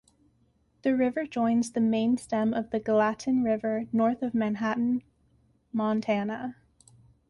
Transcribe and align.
The 0.81 0.95
river 0.95 1.27
joins 1.27 1.69
the 1.73 1.79
main 1.79 2.17
stem 2.17 2.55
of 2.55 2.71
the 2.71 2.79
Gallatin 2.79 3.43
River 3.43 3.85
north 3.93 4.23
of 4.23 4.33
Manhattan, 4.33 5.03
Montana. 5.71 6.55